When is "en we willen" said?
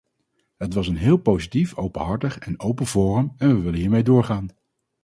3.37-3.79